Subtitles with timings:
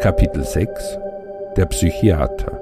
[0.00, 0.98] Kapitel 6
[1.56, 2.60] Der Psychiater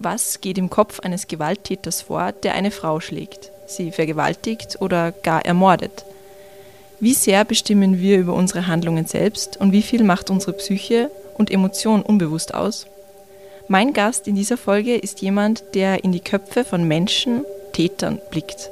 [0.00, 5.46] Was geht im Kopf eines Gewalttäters vor, der eine Frau schlägt, sie vergewaltigt oder gar
[5.46, 6.04] ermordet?
[7.00, 11.50] Wie sehr bestimmen wir über unsere Handlungen selbst und wie viel macht unsere Psyche und
[11.50, 12.86] Emotion unbewusst aus?
[13.68, 18.70] Mein Gast in dieser Folge ist jemand, der in die Köpfe von Menschen, Tätern blickt.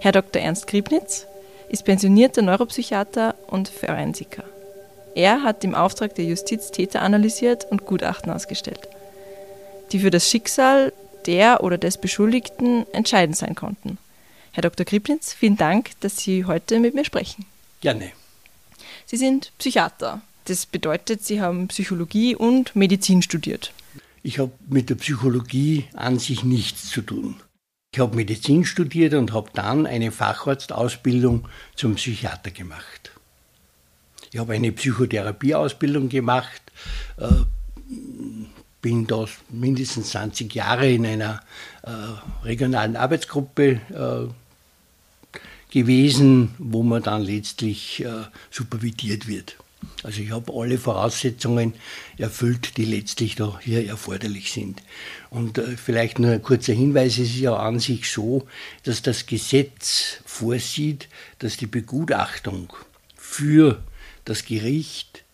[0.00, 0.42] Herr Dr.
[0.42, 1.26] Ernst Griebnitz
[1.68, 4.44] ist pensionierter Neuropsychiater und Forensiker.
[5.14, 8.88] Er hat im Auftrag der Justiz Täter analysiert und Gutachten ausgestellt,
[9.92, 10.92] die für das Schicksal
[11.26, 13.98] der oder des Beschuldigten entscheidend sein konnten.
[14.52, 14.84] Herr Dr.
[14.84, 17.44] Griebnitz, vielen Dank, dass Sie heute mit mir sprechen.
[17.80, 18.12] Gerne.
[19.06, 20.20] Sie sind Psychiater.
[20.46, 23.72] Das bedeutet, Sie haben Psychologie und Medizin studiert.
[24.22, 27.36] Ich habe mit der Psychologie an sich nichts zu tun.
[27.94, 33.12] Ich habe Medizin studiert und habe dann eine Facharztausbildung zum Psychiater gemacht.
[34.32, 36.60] Ich habe eine Psychotherapieausbildung gemacht,
[37.18, 37.44] äh,
[38.82, 41.40] bin da mindestens 20 Jahre in einer
[41.84, 41.90] äh,
[42.44, 45.38] regionalen Arbeitsgruppe äh,
[45.72, 48.04] gewesen, wo man dann letztlich
[48.50, 49.56] supervidiert wird.
[50.02, 51.74] Also ich habe alle Voraussetzungen
[52.18, 54.82] erfüllt, die letztlich da hier erforderlich sind.
[55.30, 58.46] Und äh, vielleicht nur ein kurzer Hinweis, es ist ja an sich so,
[58.84, 62.72] dass das Gesetz vorsieht, dass die Begutachtung
[63.16, 63.82] für
[64.24, 65.24] das Gericht,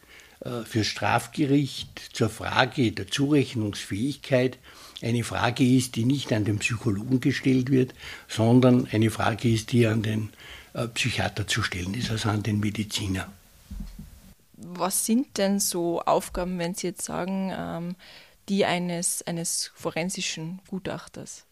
[0.40, 4.58] äh, für Strafgericht zur Frage der Zurechnungsfähigkeit
[5.02, 7.94] eine Frage ist, die nicht an den Psychologen gestellt wird,
[8.28, 10.30] sondern eine Frage ist, die an den
[10.74, 13.30] äh, Psychiater zu stellen ist, also an den Mediziner
[14.62, 17.96] was sind denn so Aufgaben, wenn Sie jetzt sagen, ähm,
[18.48, 21.44] die eines, eines forensischen Gutachters?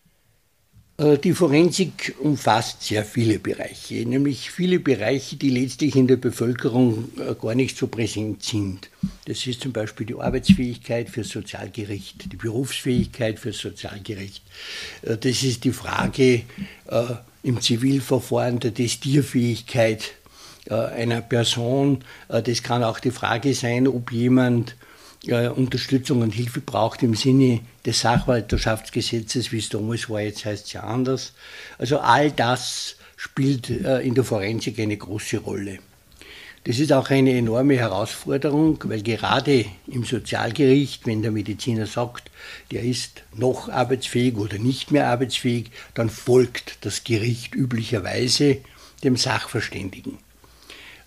[0.98, 7.10] Äh, die Forensik umfasst sehr viele Bereiche, nämlich viele Bereiche, die letztlich in der Bevölkerung
[7.18, 8.91] äh, gar nicht so präsent sind.
[9.26, 14.42] Das ist zum Beispiel die Arbeitsfähigkeit für Sozialgericht, die Berufsfähigkeit für Sozialgericht.
[15.02, 16.42] Äh, das ist die Frage
[17.42, 20.17] im Zivilverfahren der Testierfähigkeit äh,
[20.74, 22.04] einer Person.
[22.28, 24.76] Äh, das kann auch die Frage sein, ob jemand
[25.26, 30.66] äh, Unterstützung und Hilfe braucht im Sinne des Sachwalterschaftsgesetzes, wie es damals war, jetzt heißt
[30.66, 31.32] es ja anders.
[31.78, 35.80] Also all das spielt in der Forensik eine große Rolle.
[36.68, 42.30] Das ist auch eine enorme Herausforderung, weil gerade im Sozialgericht, wenn der Mediziner sagt,
[42.70, 48.58] der ist noch arbeitsfähig oder nicht mehr arbeitsfähig, dann folgt das Gericht üblicherweise
[49.02, 50.18] dem Sachverständigen.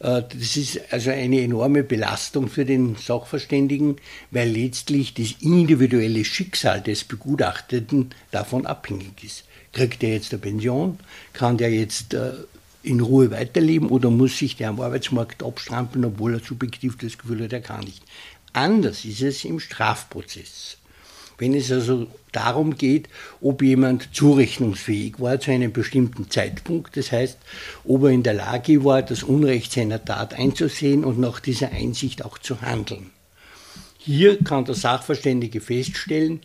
[0.01, 3.97] Äh, das ist also eine enorme Belastung für den Sachverständigen,
[4.31, 9.43] weil letztlich das individuelle Schicksal des Begutachteten davon abhängig ist.
[9.73, 10.99] Kriegt er jetzt eine Pension?
[11.33, 12.31] Kann der jetzt äh,
[12.83, 17.43] in Ruhe weiterleben oder muss sich der am Arbeitsmarkt abstrampeln, obwohl er subjektiv das Gefühl
[17.43, 18.03] hat, er kann nicht?
[18.53, 20.77] Anders ist es im Strafprozess.
[21.41, 23.09] Wenn es also darum geht,
[23.41, 27.39] ob jemand zurechnungsfähig war zu einem bestimmten Zeitpunkt, das heißt,
[27.83, 32.23] ob er in der Lage war, das Unrecht seiner Tat einzusehen und nach dieser Einsicht
[32.23, 33.09] auch zu handeln.
[33.97, 36.41] Hier kann der Sachverständige feststellen,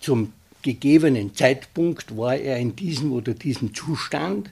[0.00, 4.48] zum gegebenen Zeitpunkt war er in diesem oder diesem Zustand,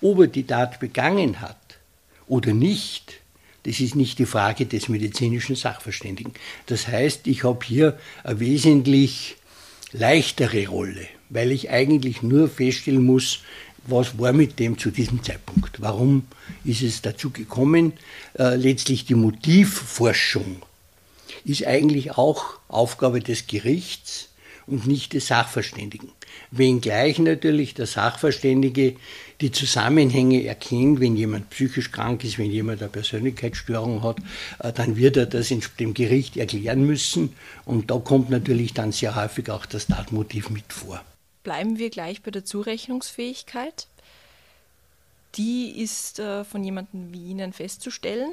[0.00, 1.60] ob er die Tat begangen hat
[2.26, 3.20] oder nicht,
[3.64, 6.32] das ist nicht die Frage des medizinischen Sachverständigen.
[6.66, 9.36] Das heißt, ich habe hier eine wesentlich
[9.92, 13.40] leichtere Rolle, weil ich eigentlich nur feststellen muss,
[13.86, 15.80] was war mit dem zu diesem Zeitpunkt?
[15.80, 16.26] Warum
[16.64, 17.94] ist es dazu gekommen?
[18.38, 20.62] Äh, letztlich die Motivforschung
[21.44, 24.28] ist eigentlich auch Aufgabe des Gerichts
[24.66, 26.10] und nicht des Sachverständigen.
[26.50, 28.96] Wenngleich natürlich der Sachverständige
[29.40, 34.18] die Zusammenhänge erkennt, wenn jemand psychisch krank ist, wenn jemand eine Persönlichkeitsstörung hat,
[34.58, 37.34] äh, dann wird er das dem Gericht erklären müssen.
[37.64, 41.02] Und da kommt natürlich dann sehr häufig auch das Tatmotiv mit vor.
[41.42, 43.86] Bleiben wir gleich bei der Zurechnungsfähigkeit.
[45.36, 48.32] Die ist äh, von jemandem wie Ihnen festzustellen.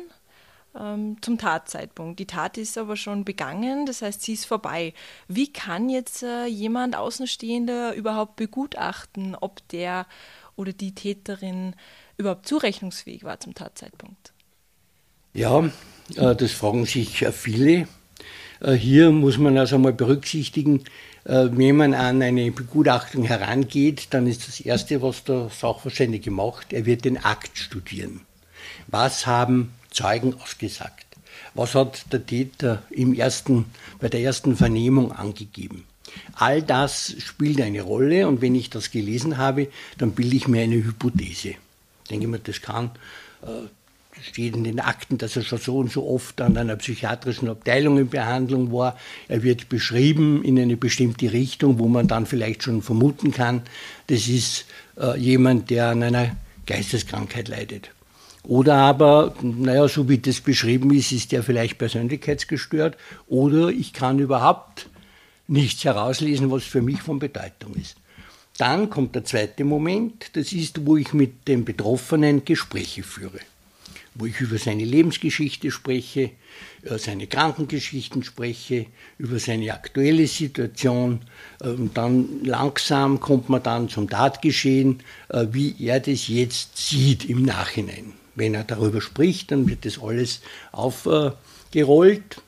[0.79, 2.19] Ähm, zum Tatzeitpunkt.
[2.19, 4.94] Die Tat ist aber schon begangen, das heißt, sie ist vorbei.
[5.27, 10.06] Wie kann jetzt äh, jemand Außenstehender überhaupt begutachten, ob der
[10.56, 11.75] oder die Täterin
[12.18, 14.33] überhaupt zurechnungsfähig war zum Tatzeitpunkt?
[15.33, 15.65] Ja,
[16.15, 17.88] äh, das fragen sich viele.
[18.59, 20.83] Äh, hier muss man also mal berücksichtigen,
[21.25, 26.74] äh, wenn man an eine Begutachtung herangeht, dann ist das Erste, was der Sachverständige macht,
[26.74, 28.21] er wird den Akt studieren.
[28.88, 31.06] Was haben Zeugen ausgesagt?
[31.54, 33.66] Was hat der Täter im ersten,
[34.00, 35.86] bei der ersten Vernehmung angegeben?
[36.34, 40.62] All das spielt eine Rolle und wenn ich das gelesen habe, dann bilde ich mir
[40.62, 41.50] eine Hypothese.
[41.50, 42.92] Ich denke mir, das kann
[43.42, 43.68] äh,
[44.22, 47.98] steht in den Akten, dass er schon so und so oft an einer psychiatrischen Abteilung
[47.98, 48.98] in Behandlung war.
[49.28, 53.62] Er wird beschrieben in eine bestimmte Richtung, wo man dann vielleicht schon vermuten kann,
[54.08, 54.66] das ist
[55.00, 56.36] äh, jemand, der an einer
[56.66, 57.92] Geisteskrankheit leidet.
[58.48, 62.98] Oder aber, naja, so wie das beschrieben ist, ist der vielleicht persönlichkeitsgestört.
[63.28, 64.90] Oder ich kann überhaupt
[65.48, 67.98] nichts herauslesen, was für mich von Bedeutung ist.
[68.58, 73.40] Dann kommt der zweite Moment, das ist, wo ich mit dem Betroffenen Gespräche führe
[74.20, 76.32] wo ich über seine Lebensgeschichte spreche,
[76.84, 81.22] äh, seine Krankengeschichten spreche, über seine aktuelle Situation.
[81.62, 87.26] Äh, und dann langsam kommt man dann zum Tatgeschehen, äh, wie er das jetzt sieht
[87.26, 88.14] im Nachhinein.
[88.38, 90.42] Wenn er darüber spricht, dann wird das alles
[90.72, 92.42] aufgerollt.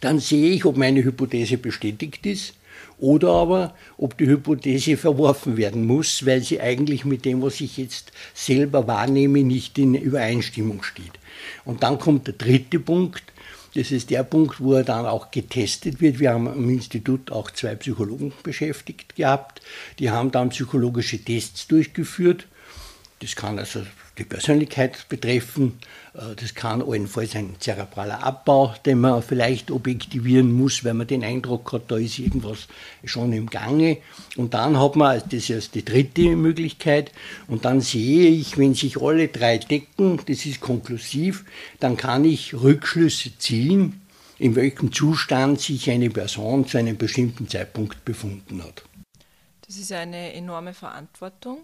[0.00, 2.54] Dann sehe ich, ob meine Hypothese bestätigt ist
[2.98, 7.76] oder aber ob die Hypothese verworfen werden muss, weil sie eigentlich mit dem, was ich
[7.76, 11.12] jetzt selber wahrnehme, nicht in Übereinstimmung steht.
[11.64, 13.22] Und dann kommt der dritte Punkt,
[13.76, 16.18] das ist der Punkt, wo er dann auch getestet wird.
[16.18, 19.60] Wir haben im Institut auch zwei Psychologen beschäftigt gehabt.
[19.98, 22.46] Die haben dann psychologische Tests durchgeführt.
[23.20, 23.80] Das kann also
[24.18, 25.78] die Persönlichkeit betreffen.
[26.14, 31.24] Äh, das kann allenfalls ein zerebraler Abbau, den man vielleicht objektivieren muss, weil man den
[31.24, 32.68] Eindruck hat, da ist irgendwas
[33.04, 33.98] schon im Gange.
[34.36, 37.10] Und dann hat man, das ist die dritte Möglichkeit,
[37.48, 41.44] und dann sehe ich, wenn sich alle drei decken, das ist konklusiv,
[41.80, 44.02] dann kann ich Rückschlüsse ziehen,
[44.38, 48.84] in welchem Zustand sich eine Person zu einem bestimmten Zeitpunkt befunden hat.
[49.66, 51.58] Das ist eine enorme Verantwortung.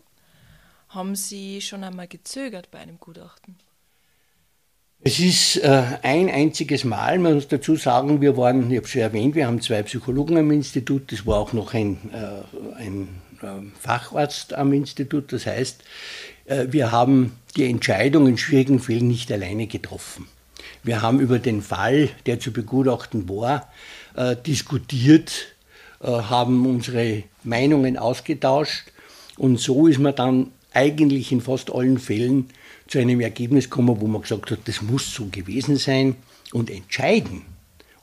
[0.94, 3.56] Haben Sie schon einmal gezögert bei einem Gutachten?
[5.02, 9.00] Es ist äh, ein einziges Mal, man muss dazu sagen, wir waren, ich habe schon
[9.00, 13.08] erwähnt, wir haben zwei Psychologen am Institut, es war auch noch ein, äh, ein
[13.40, 13.46] äh,
[13.80, 15.82] Facharzt am Institut, das heißt,
[16.44, 20.28] äh, wir haben die Entscheidung in schwierigen Fällen nicht alleine getroffen.
[20.82, 23.72] Wir haben über den Fall, der zu begutachten war,
[24.14, 25.56] äh, diskutiert,
[26.00, 28.92] äh, haben unsere Meinungen ausgetauscht
[29.38, 32.50] und so ist man dann eigentlich in fast allen Fällen
[32.88, 36.16] zu einem Ergebnis kommen, wo man gesagt hat, das muss so gewesen sein
[36.52, 37.42] und entscheiden,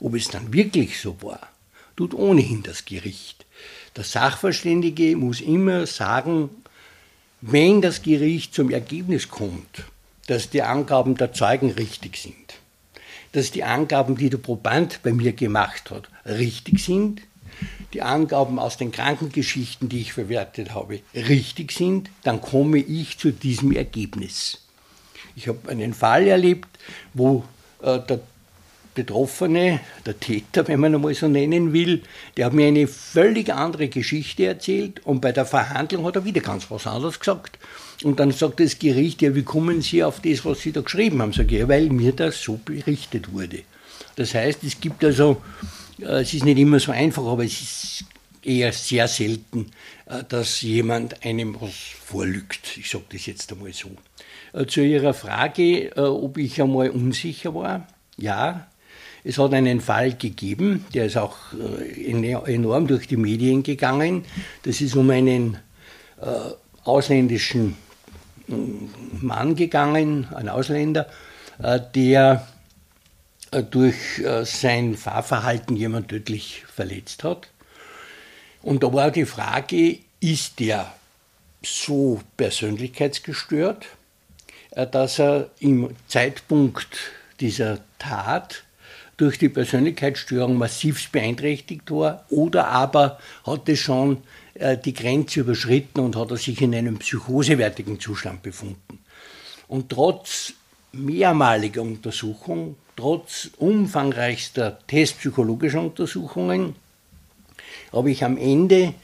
[0.00, 1.48] ob es dann wirklich so war,
[1.96, 3.46] tut ohnehin das Gericht.
[3.96, 6.50] Der Sachverständige muss immer sagen,
[7.40, 9.84] wenn das Gericht zum Ergebnis kommt,
[10.26, 12.54] dass die Angaben der Zeugen richtig sind,
[13.32, 17.22] dass die Angaben, die der Proband bei mir gemacht hat, richtig sind,
[17.92, 23.32] die Angaben aus den Krankengeschichten, die ich verwertet habe, richtig sind, dann komme ich zu
[23.32, 24.58] diesem Ergebnis.
[25.34, 26.68] Ich habe einen Fall erlebt,
[27.14, 27.44] wo
[27.82, 28.20] äh, der
[28.94, 32.02] Betroffene, der Täter, wenn man einmal so nennen will,
[32.36, 36.40] der hat mir eine völlig andere Geschichte erzählt und bei der Verhandlung hat er wieder
[36.40, 37.58] ganz was anderes gesagt.
[38.02, 41.22] Und dann sagt das Gericht, ja, wie kommen Sie auf das, was Sie da geschrieben
[41.22, 41.32] haben?
[41.32, 43.62] Sag ich, ja, weil mir das so berichtet wurde.
[44.16, 45.40] Das heißt, es gibt also
[46.02, 48.04] es ist nicht immer so einfach, aber es ist
[48.42, 49.70] eher sehr selten,
[50.06, 52.76] äh, dass jemand einem was vorlügt.
[52.78, 53.90] Ich sage das jetzt einmal so.
[54.52, 57.86] Äh, zu Ihrer Frage, ob ich einmal unsicher war.
[58.16, 58.66] Ja,
[59.22, 61.36] es hat einen Fall gegeben, der ist auch
[62.04, 64.24] enorm durch die Medien gegangen.
[64.62, 65.58] Das ist um einen
[66.84, 67.76] ausländischen
[69.20, 71.06] Mann gegangen, ein Ausländer,
[71.94, 72.49] der äh,
[73.50, 77.48] durch äh, sein Fahrverhalten jemand tödlich verletzt hat.
[78.62, 80.92] Und da war die Frage, ist der
[81.62, 83.86] so persönlichkeitsgestört,
[84.70, 86.96] äh, dass er im Zeitpunkt
[87.40, 88.62] dieser Tat
[89.16, 94.22] durch die Persönlichkeitsstörung massiv beeinträchtigt war oder aber hat er schon
[94.84, 98.98] die Grenze überschritten und hat er sich in einem psychosewertigen Zustand befunden.
[99.68, 100.54] Und trotz
[100.92, 106.74] mehrmaliger Untersuchung trotz umfangreichster testpsychologischer Untersuchungen
[107.92, 108.94] habe ich am Ende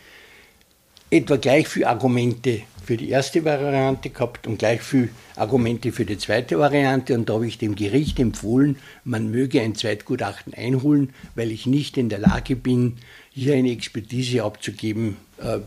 [1.11, 6.19] etwa gleich viele Argumente für die erste Variante gehabt und gleich viele Argumente für die
[6.19, 7.15] zweite Variante.
[7.15, 11.97] Und da habe ich dem Gericht empfohlen, man möge ein Zweitgutachten einholen, weil ich nicht
[11.97, 12.99] in der Lage bin,
[13.31, 15.59] hier eine Expertise abzugeben, äh,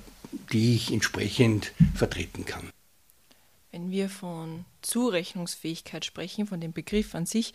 [0.54, 2.70] die ich entsprechend vertreten kann.
[3.72, 7.54] Wenn wir von Zurechnungsfähigkeit sprechen, von dem Begriff an sich,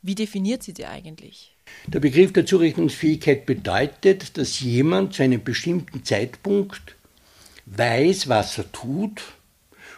[0.00, 1.54] wie definiert sie die eigentlich?
[1.86, 6.96] Der Begriff der Zurechnungsfähigkeit bedeutet, dass jemand zu einem bestimmten Zeitpunkt
[7.66, 9.22] weiß, was er tut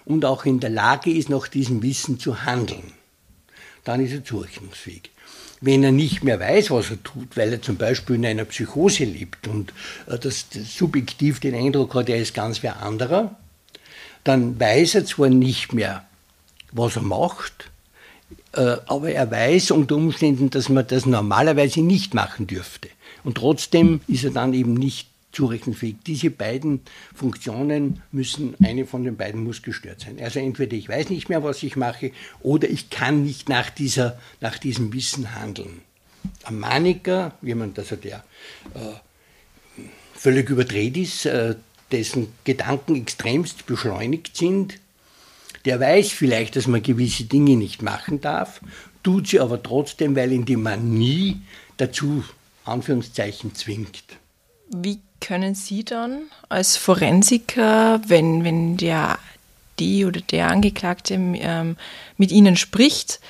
[0.05, 2.93] und auch in der Lage ist, nach diesem Wissen zu handeln.
[3.85, 5.11] Dann ist er zurechnungsfähig.
[5.61, 9.05] Wenn er nicht mehr weiß, was er tut, weil er zum Beispiel in einer Psychose
[9.05, 9.73] lebt und
[10.09, 13.39] äh, das, subjektiv den Eindruck hat, er ist ganz wer anderer,
[14.25, 16.05] dann weiß er zwar nicht mehr,
[16.71, 17.71] was er macht,
[18.53, 22.89] äh, aber er weiß unter Umständen, dass man das normalerweise nicht machen dürfte.
[23.25, 25.97] Und trotzdem ist er dann eben nicht zurechnungsfähig.
[26.07, 26.81] Diese beiden
[27.15, 30.19] Funktionen müssen, eine von den beiden muss gestört sein.
[30.21, 34.19] Also entweder ich weiß nicht mehr, was ich mache, oder ich kann nicht nach, dieser,
[34.41, 35.81] nach diesem Wissen handeln.
[36.45, 38.25] Ein Maniker, jemand, also der
[38.75, 39.81] äh,
[40.15, 41.55] völlig überdreht ist, äh,
[41.93, 44.79] dessen Gedanken extremst beschleunigt sind,
[45.65, 48.61] der weiß vielleicht, dass man gewisse Dinge nicht machen darf,
[49.03, 51.41] tut sie aber trotzdem, weil ihn die Manie
[51.77, 52.25] dazu,
[52.65, 54.05] Anführungszeichen, zwingt.
[54.71, 59.19] Wie können Sie dann als Forensiker, wenn, wenn der,
[59.79, 61.77] die oder der Angeklagte ähm,
[62.17, 63.21] mit Ihnen spricht,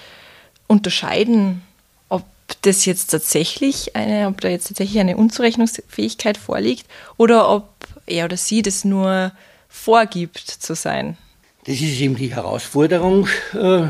[0.67, 1.63] unterscheiden,
[2.09, 2.25] ob
[2.63, 6.87] das jetzt tatsächlich eine, ob da jetzt tatsächlich eine Unzurechnungsfähigkeit vorliegt
[7.19, 7.69] oder ob
[8.07, 9.33] er oder sie das nur
[9.69, 11.17] vorgibt zu sein?
[11.65, 13.89] Das ist eben die Herausforderung äh,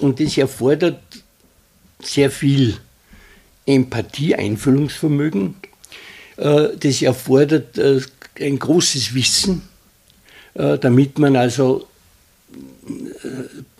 [0.00, 1.00] und das erfordert
[2.02, 2.76] sehr viel
[3.64, 5.54] Empathie, Einfühlungsvermögen.
[6.36, 8.00] Äh, das erfordert äh,
[8.40, 9.62] ein großes Wissen,
[10.54, 11.86] damit man also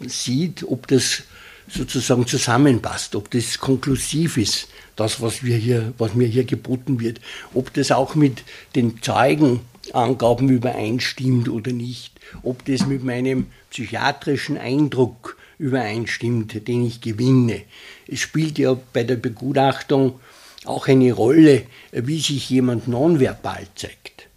[0.01, 1.23] sieht, ob das
[1.69, 7.21] sozusagen zusammenpasst, ob das konklusiv ist, das, was, wir hier, was mir hier geboten wird,
[7.53, 8.43] ob das auch mit
[8.75, 9.61] den Zeugen
[9.93, 17.63] Angaben übereinstimmt oder nicht, ob das mit meinem psychiatrischen Eindruck übereinstimmt, den ich gewinne.
[18.09, 20.21] Es spielt ja bei der Begutachtung
[20.65, 24.29] auch eine Rolle, wie sich jemand nonverbal zeigt.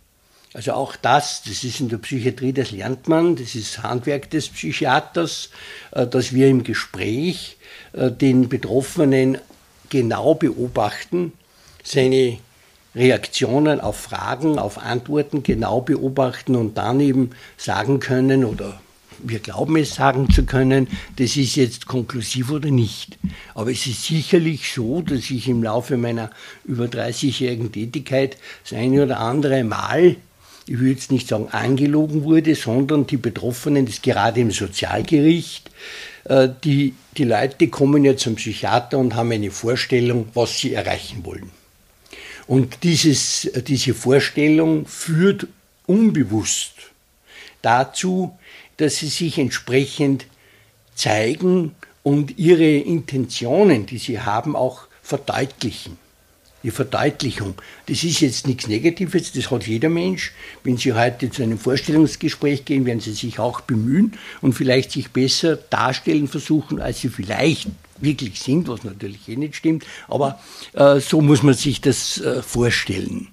[0.53, 4.49] Also auch das, das ist in der Psychiatrie, das lernt man, das ist Handwerk des
[4.49, 5.51] Psychiaters,
[5.91, 7.57] äh, dass wir im Gespräch
[7.93, 9.37] äh, den Betroffenen
[9.89, 11.33] genau beobachten,
[11.83, 12.37] seine
[12.95, 18.79] Reaktionen auf Fragen, auf Antworten genau beobachten und dann eben sagen können oder
[19.23, 23.17] wir glauben es sagen zu können, das ist jetzt konklusiv oder nicht.
[23.55, 26.29] Aber es ist sicherlich so, dass ich im Laufe meiner
[26.65, 30.17] über 30-jährigen Tätigkeit das eine oder andere Mal,
[30.67, 35.71] ich würde jetzt nicht sagen angelogen wurde, sondern die Betroffenen, das gerade im Sozialgericht,
[36.25, 41.25] äh, die, die Leute kommen ja zum Psychiater und haben eine Vorstellung, was sie erreichen
[41.25, 41.51] wollen.
[42.47, 45.47] Und dieses, diese Vorstellung führt
[45.85, 46.73] unbewusst
[47.61, 48.37] dazu,
[48.77, 50.25] dass sie sich entsprechend
[50.95, 55.97] zeigen und ihre Intentionen, die sie haben, auch verdeutlichen
[56.67, 57.55] die Verdeutlichung.
[57.85, 60.33] Das ist jetzt nichts Negatives, das hat jeder Mensch.
[60.65, 65.11] Wenn Sie heute zu einem Vorstellungsgespräch gehen, werden Sie sich auch bemühen und vielleicht sich
[65.11, 67.69] besser darstellen versuchen, als Sie vielleicht
[68.01, 70.39] wirklich sind, was natürlich eh nicht stimmt, aber
[70.73, 73.27] äh, so muss man sich das äh, vorstellen.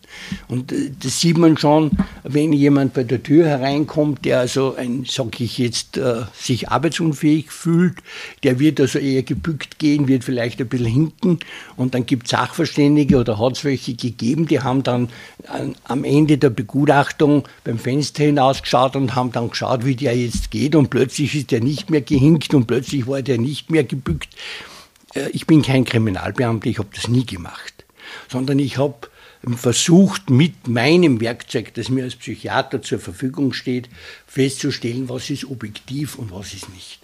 [0.49, 1.90] Und äh, das sieht man schon,
[2.23, 7.50] wenn jemand bei der Tür hereinkommt, der also ein, sag ich jetzt, äh, sich arbeitsunfähig
[7.50, 7.99] fühlt,
[8.42, 11.38] der wird also eher gebückt gehen, wird vielleicht ein bisschen hinten
[11.76, 15.09] und dann gibt es Sachverständige oder hat es welche gegeben, die haben dann
[15.49, 20.50] an, am Ende der Begutachtung beim Fenster hinausgeschaut und haben dann geschaut, wie der jetzt
[20.50, 24.28] geht und plötzlich ist der nicht mehr gehinkt und plötzlich war der nicht mehr gebückt.
[25.14, 27.85] Äh, ich bin kein Kriminalbeamter, ich habe das nie gemacht,
[28.28, 29.09] sondern ich habe
[29.56, 33.90] versucht, mit meinem Werkzeug, das mir als Psychiater zur Verfügung steht,
[34.26, 37.00] festzustellen, was ist objektiv und was ist nicht.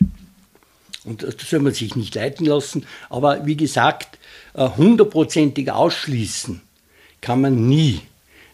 [1.04, 2.86] Und das soll man sich nicht leiten lassen.
[3.08, 4.18] Aber wie gesagt,
[4.54, 6.60] äh, hundertprozentig ausschließen
[7.20, 8.00] kann man nie,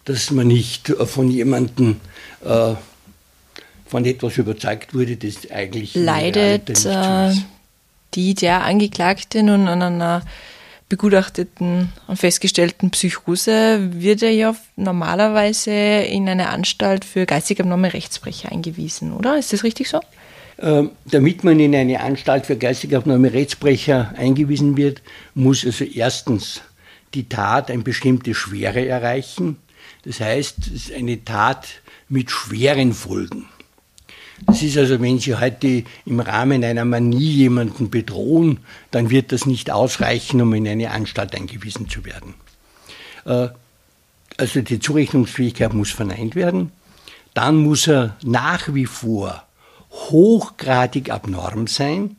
[0.04, 2.00] dass man nicht äh, von jemandem
[3.86, 6.68] von etwas überzeugt wurde, das eigentlich leidet
[8.16, 10.22] die der Angeklagte nun an einer
[10.88, 18.52] begutachteten und festgestellten Psychose wird er ja normalerweise in eine Anstalt für geistig abnorme Rechtsbrecher
[18.52, 19.36] eingewiesen, oder?
[19.36, 20.00] Ist das richtig so?
[20.58, 25.02] Ähm, damit man in eine Anstalt für geistig abnorme Rechtsbrecher eingewiesen wird,
[25.34, 26.62] muss also erstens
[27.14, 29.58] die Tat eine bestimmte Schwere erreichen.
[30.04, 31.66] Das heißt, es ist eine Tat
[32.08, 33.48] mit schweren Folgen.
[34.44, 38.58] Das ist also, wenn Sie heute im Rahmen einer Manie jemanden bedrohen,
[38.90, 42.34] dann wird das nicht ausreichen, um in eine Anstalt eingewiesen zu werden.
[43.24, 43.48] Äh,
[44.36, 46.72] also die Zurechnungsfähigkeit muss verneint werden.
[47.32, 49.44] Dann muss er nach wie vor
[49.90, 52.16] hochgradig abnorm sein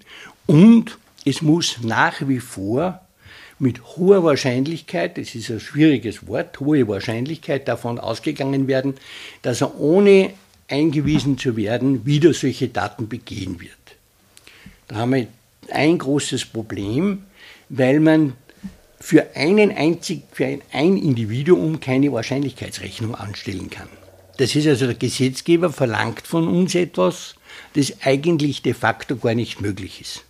[0.48, 3.02] und es muss nach wie vor
[3.60, 8.96] mit hoher Wahrscheinlichkeit, das ist ein schwieriges Wort, hohe Wahrscheinlichkeit davon ausgegangen werden,
[9.42, 10.32] dass er ohne
[10.68, 13.72] eingewiesen zu werden wieder solche Taten begehen wird.
[14.88, 15.28] Da haben wir
[15.72, 17.24] ein großes Problem,
[17.70, 18.34] weil man
[19.00, 23.90] für einen einzig, für ein Individuum keine Wahrscheinlichkeitsrechnung anstellen kann.
[24.38, 27.36] Das ist also der Gesetzgeber verlangt von uns etwas,
[27.74, 30.24] das eigentlich de facto gar nicht möglich ist.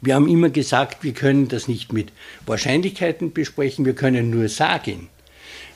[0.00, 2.10] Wir haben immer gesagt, wir können das nicht mit
[2.46, 5.08] Wahrscheinlichkeiten besprechen, wir können nur sagen,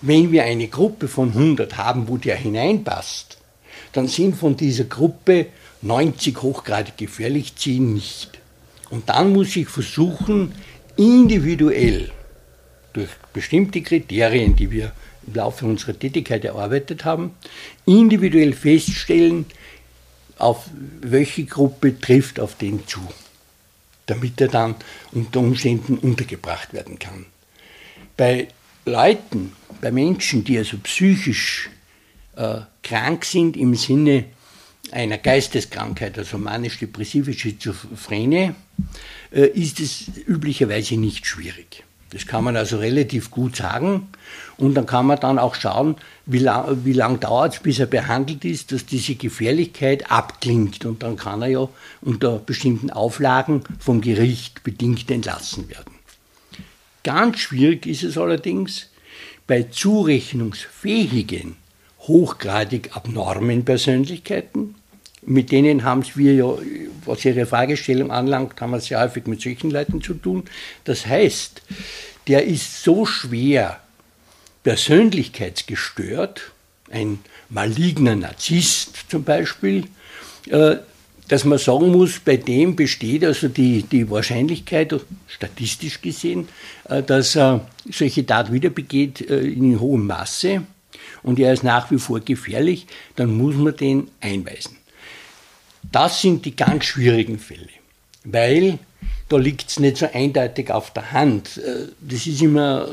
[0.00, 3.33] wenn wir eine Gruppe von 100 haben, wo der hineinpasst,
[3.94, 5.46] dann sind von dieser Gruppe
[5.82, 8.38] 90 hochgradig gefährlich, 10 nicht.
[8.90, 10.52] Und dann muss ich versuchen,
[10.96, 12.10] individuell
[12.92, 14.92] durch bestimmte Kriterien, die wir
[15.26, 17.34] im Laufe unserer Tätigkeit erarbeitet haben,
[17.86, 19.46] individuell feststellen,
[20.38, 20.66] auf
[21.00, 23.00] welche Gruppe trifft auf den zu,
[24.06, 24.74] damit er dann
[25.12, 27.26] unter Umständen untergebracht werden kann.
[28.16, 28.48] Bei
[28.84, 31.70] Leuten, bei Menschen, die also psychisch
[32.36, 34.24] äh, krank sind im Sinne
[34.92, 38.52] einer Geisteskrankheit, also manisch-depressive Schizophrenie,
[39.32, 41.84] äh, ist es üblicherweise nicht schwierig.
[42.14, 44.08] Das kann man also relativ gut sagen.
[44.56, 47.86] Und dann kann man dann auch schauen, wie lange wie lang dauert es, bis er
[47.86, 50.84] behandelt ist, dass diese Gefährlichkeit abklingt.
[50.84, 51.68] Und dann kann er ja
[52.02, 55.94] unter bestimmten Auflagen vom Gericht bedingt entlassen werden.
[57.02, 58.90] Ganz schwierig ist es allerdings
[59.48, 61.56] bei zurechnungsfähigen,
[62.06, 64.74] hochgradig abnormen Persönlichkeiten,
[65.26, 66.54] mit denen haben wir ja,
[67.06, 70.44] was Ihre Fragestellung anlangt, haben wir sehr häufig mit solchen Leuten zu tun.
[70.84, 71.62] Das heißt,
[72.28, 73.80] der ist so schwer
[74.62, 76.52] persönlichkeitsgestört,
[76.90, 77.18] ein
[77.48, 79.86] maligner Narzisst zum Beispiel,
[80.48, 80.76] äh,
[81.28, 84.94] dass man sagen muss, bei dem besteht also die, die Wahrscheinlichkeit,
[85.26, 86.48] statistisch gesehen,
[86.88, 90.62] äh, dass er solche Tat wieder begeht äh, in hohem Masse
[91.24, 94.76] und er ist nach wie vor gefährlich, dann muss man den einweisen.
[95.90, 97.68] Das sind die ganz schwierigen Fälle,
[98.24, 98.78] weil
[99.28, 101.58] da liegt es nicht so eindeutig auf der Hand.
[101.58, 102.88] Äh, das ist immer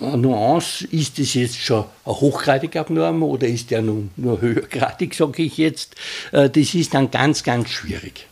[0.00, 0.86] äh, eine Nuance.
[0.86, 5.56] Ist das jetzt schon ein hochgradig abnorm oder ist der nur, nur höhergradig, sage ich
[5.56, 5.94] jetzt.
[6.32, 8.26] Äh, das ist dann ganz, ganz schwierig.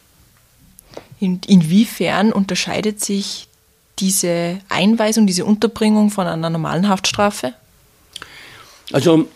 [1.20, 3.46] In, inwiefern unterscheidet sich
[4.00, 7.52] diese Einweisung, diese Unterbringung von einer normalen Haftstrafe?
[8.92, 9.28] Also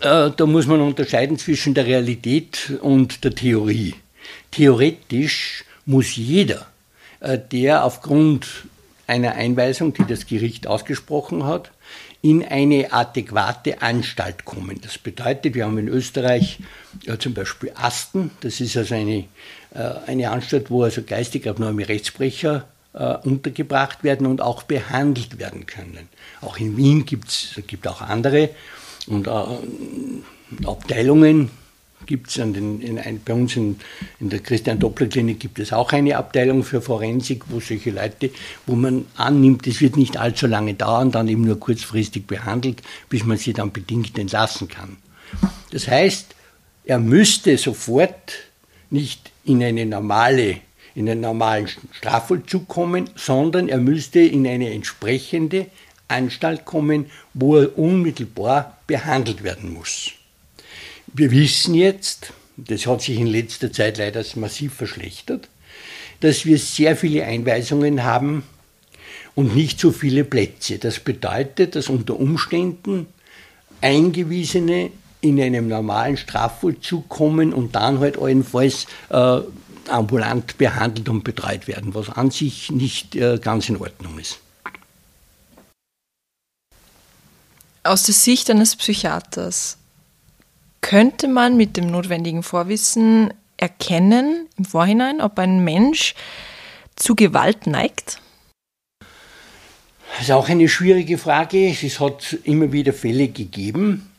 [0.00, 3.94] äh, da muss man unterscheiden zwischen der Realität und der Theorie.
[4.50, 6.66] Theoretisch muss jeder,
[7.20, 8.46] äh, der aufgrund
[9.06, 11.70] einer Einweisung, die das Gericht ausgesprochen hat,
[12.22, 14.80] in eine adäquate Anstalt kommen.
[14.82, 16.58] Das bedeutet, wir haben in Österreich
[17.04, 19.24] ja, zum Beispiel Asten, das ist also eine,
[19.74, 25.66] äh, eine Anstalt, wo also geistig abnorme Rechtsbrecher äh, untergebracht werden und auch behandelt werden
[25.66, 26.08] können.
[26.40, 28.50] Auch in Wien gibt es auch andere
[29.06, 29.30] und äh,
[30.66, 31.50] Abteilungen
[32.04, 33.80] gibt es bei uns in,
[34.20, 38.30] in der Christian Doppler Klinik gibt es auch eine Abteilung für Forensik, wo solche Leute,
[38.66, 43.24] wo man annimmt, es wird nicht allzu lange dauern, dann eben nur kurzfristig behandelt, bis
[43.24, 44.98] man sie dann bedingt entlassen kann.
[45.70, 46.34] Das heißt,
[46.84, 48.34] er müsste sofort
[48.90, 50.58] nicht in eine normale
[50.96, 55.66] in einen normalen Strafvollzug kommen, sondern er müsste in eine entsprechende
[56.08, 60.12] Anstalt kommen, wo er unmittelbar behandelt werden muss.
[61.12, 65.48] Wir wissen jetzt, das hat sich in letzter Zeit leider massiv verschlechtert,
[66.20, 68.44] dass wir sehr viele Einweisungen haben
[69.34, 70.78] und nicht so viele Plätze.
[70.78, 73.06] Das bedeutet, dass unter Umständen
[73.82, 79.40] Eingewiesene in einem normalen Strafvollzug kommen und dann halt allenfalls äh,
[79.88, 84.38] ambulant behandelt und betreut werden, was an sich nicht äh, ganz in Ordnung ist.
[87.82, 89.78] Aus der Sicht eines Psychiaters
[90.80, 96.14] könnte man mit dem notwendigen Vorwissen erkennen im Vorhinein, ob ein Mensch
[96.96, 98.20] zu Gewalt neigt?
[100.12, 101.68] Das ist auch eine schwierige Frage.
[101.70, 104.10] Es hat immer wieder Fälle gegeben,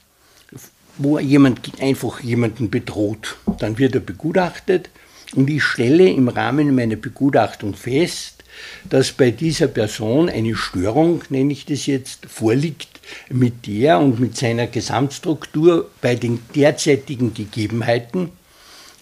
[0.98, 3.38] wo jemand einfach jemanden bedroht.
[3.60, 4.90] Dann wird er begutachtet
[5.36, 8.44] und ich stelle im Rahmen meiner Begutachtung fest,
[8.90, 12.88] dass bei dieser Person eine Störung, nenne ich das jetzt, vorliegt,
[13.30, 18.32] mit der und mit seiner Gesamtstruktur bei den derzeitigen Gegebenheiten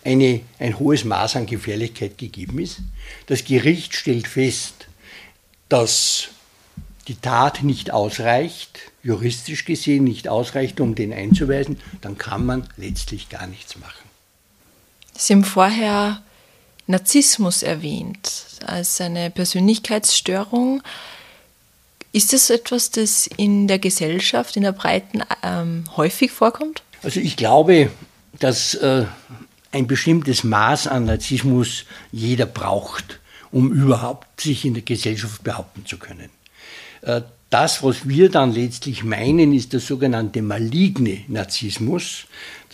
[0.04, 2.80] eine, ein hohes Maß an Gefährlichkeit gegeben ist.
[3.26, 4.88] Das Gericht stellt fest,
[5.70, 6.30] dass
[7.08, 13.30] die Tat nicht ausreicht, juristisch gesehen nicht ausreicht, um den einzuweisen, dann kann man letztlich
[13.30, 14.05] gar nichts machen.
[15.18, 16.22] Sie haben vorher
[16.88, 20.84] Narzissmus erwähnt als eine Persönlichkeitsstörung.
[22.12, 26.84] Ist das etwas, das in der Gesellschaft, in der Breiten ähm, häufig vorkommt?
[27.04, 27.90] Also ich glaube,
[28.40, 29.06] dass äh,
[29.72, 33.20] ein bestimmtes Maß an Narzissmus jeder braucht,
[33.52, 36.30] um überhaupt sich in der Gesellschaft behaupten zu können.
[37.02, 42.26] Äh, das, was wir dann letztlich meinen, ist der sogenannte maligne Narzissmus.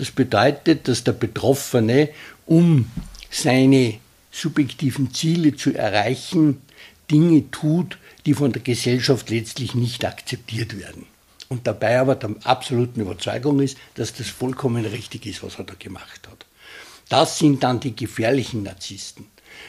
[0.02, 2.10] Das bedeutet, dass der Betroffene,
[2.48, 2.90] um
[3.30, 4.00] seine
[4.32, 6.64] subjektiven Ziele zu erreichen,
[7.12, 11.06] Dinge tut, die von der Gesellschaft letztlich nicht akzeptiert werden.
[11.50, 15.76] Und dabei aber der absoluten Überzeugung ist, dass das vollkommen richtig ist, was er da
[15.78, 16.48] gemacht hat.
[17.08, 19.28] Das sind dann die gefährlichen Narzissten.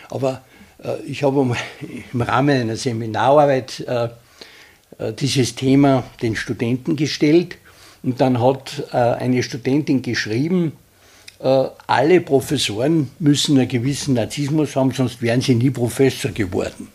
[0.08, 0.42] Aber
[0.82, 1.54] äh, ich habe
[2.14, 4.08] im Rahmen einer Seminararbeit äh,
[4.96, 7.58] äh, dieses Thema den Studenten gestellt
[8.02, 10.72] und dann hat äh, eine Studentin geschrieben,
[11.40, 16.88] äh, alle Professoren müssen einen gewissen Narzissmus haben, sonst wären sie nie Professor geworden.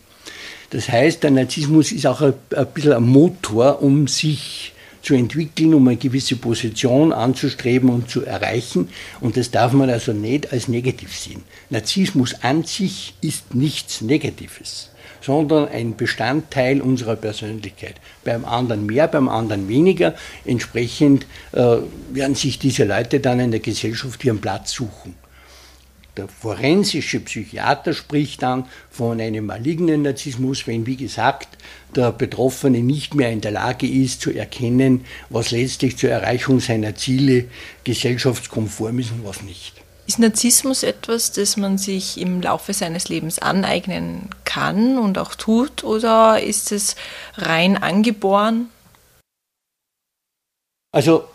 [0.70, 2.34] Das heißt, der Narzissmus ist auch ein,
[2.74, 8.90] bisschen ein Motor, um sich zu entwickeln, um eine gewisse Position anzustreben und zu erreichen.
[9.20, 11.42] Und das darf man also nicht als negativ sehen.
[11.70, 17.96] Narzissmus an sich ist nichts Negatives sondern ein Bestandteil unserer Persönlichkeit.
[18.24, 20.14] Beim anderen mehr, beim anderen weniger.
[20.44, 21.78] Entsprechend äh,
[22.10, 25.14] werden sich diese Leute dann in der Gesellschaft ihren Platz suchen.
[26.18, 31.46] Der forensische Psychiater spricht dann von einem malignen Narzissmus, wenn, wie gesagt,
[31.94, 36.96] der Betroffene nicht mehr in der Lage ist zu erkennen, was letztlich zur Erreichung seiner
[36.96, 37.44] Ziele
[37.84, 39.74] gesellschaftskonform ist und was nicht.
[40.08, 45.84] Ist Narzissmus etwas, das man sich im Laufe seines Lebens aneignen kann und auch tut,
[45.84, 46.96] oder ist es
[47.34, 48.70] rein angeboren?
[50.92, 51.28] Also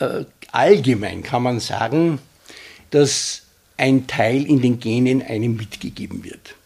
[0.00, 2.18] äh, allgemein kann man sagen,
[2.90, 3.42] dass
[3.76, 6.56] ein Teil in den Genen einem mitgegeben wird.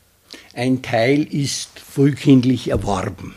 [0.55, 3.35] Ein Teil ist frühkindlich erworben.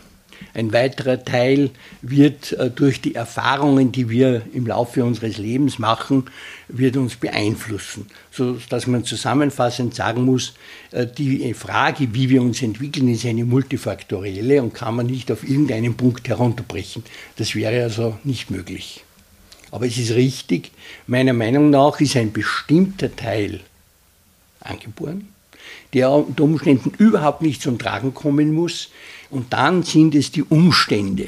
[0.54, 1.70] Ein weiterer Teil
[2.02, 6.26] wird äh, durch die Erfahrungen, die wir im Laufe unseres Lebens machen,
[6.68, 10.54] wird uns beeinflussen, so dass man zusammenfassend sagen muss,
[10.92, 15.48] äh, die Frage, wie wir uns entwickeln, ist eine multifaktorielle und kann man nicht auf
[15.48, 17.04] irgendeinen Punkt herunterbrechen.
[17.38, 19.04] Das wäre also nicht möglich.
[19.72, 20.72] Aber es ist richtig,
[21.06, 23.60] meiner Meinung nach ist ein bestimmter Teil
[24.62, 25.30] angeboren,
[25.94, 28.90] der unter Umständen überhaupt nicht zum Tragen kommen muss,
[29.30, 31.28] und dann sind es die Umstände,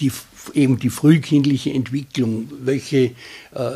[0.00, 0.12] die,
[0.54, 3.12] eben die frühkindliche Entwicklung, welche,
[3.54, 3.70] äh,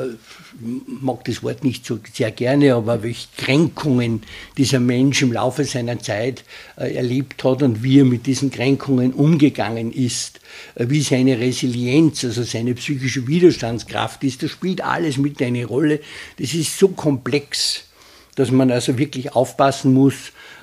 [0.86, 4.22] mag das Wort nicht so sehr gerne, aber welche Kränkungen
[4.56, 6.44] dieser Mensch im Laufe seiner Zeit
[6.76, 10.40] äh, erlebt hat und wie er mit diesen Kränkungen umgegangen ist,
[10.76, 16.00] äh, wie seine Resilienz, also seine psychische Widerstandskraft ist, das spielt alles mit eine Rolle.
[16.38, 17.87] Das ist so komplex,
[18.38, 20.14] dass man also wirklich aufpassen muss,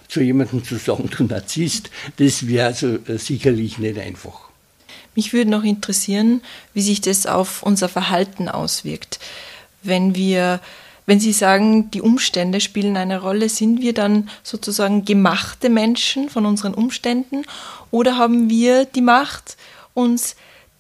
[0.07, 4.49] zu jemandem zu sagen, du Narzisst, das wäre also sicherlich nicht einfach.
[5.13, 6.41] Mich würde noch interessieren,
[6.73, 9.19] wie sich das auf unser Verhalten auswirkt.
[9.83, 10.61] Wenn wir,
[11.05, 16.45] wenn Sie sagen, die Umstände spielen eine Rolle, sind wir dann sozusagen gemachte Menschen von
[16.45, 17.43] unseren Umständen
[17.91, 19.57] oder haben wir die Macht,
[19.93, 20.35] uns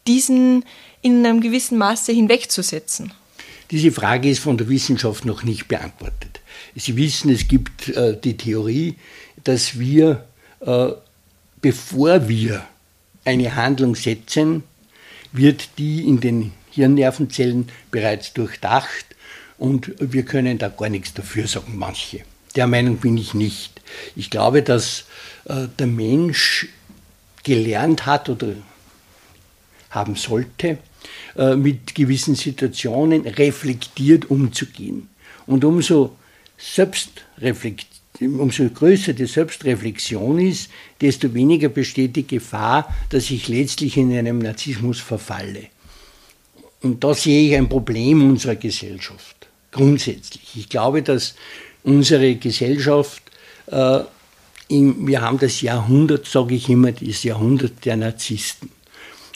[0.07, 0.63] diesen
[1.01, 3.13] in einem gewissen Maße hinwegzusetzen?
[3.71, 6.39] Diese Frage ist von der Wissenschaft noch nicht beantwortet.
[6.75, 8.95] Sie wissen, es gibt äh, die Theorie,
[9.43, 10.25] dass wir,
[10.59, 10.89] äh,
[11.61, 12.65] bevor wir
[13.23, 14.63] eine Handlung setzen,
[15.31, 19.05] wird die in den Hirnnervenzellen bereits durchdacht
[19.57, 22.21] und wir können da gar nichts dafür, sagen manche.
[22.55, 23.81] Der Meinung bin ich nicht.
[24.15, 25.05] Ich glaube, dass
[25.45, 26.67] äh, der Mensch
[27.43, 28.53] gelernt hat oder
[29.89, 30.77] haben sollte,
[31.37, 35.09] äh, mit gewissen Situationen reflektiert umzugehen.
[35.47, 36.17] Und umso
[38.21, 40.69] umso größer die Selbstreflexion ist,
[41.01, 45.67] desto weniger besteht die Gefahr, dass ich letztlich in einem Narzissmus verfalle.
[46.81, 50.55] Und da sehe ich ein Problem unserer Gesellschaft, grundsätzlich.
[50.55, 51.35] Ich glaube, dass
[51.83, 53.23] unsere Gesellschaft,
[53.67, 54.01] äh,
[54.67, 58.69] in, wir haben das Jahrhundert, sage ich immer, das Jahrhundert der Narzissten.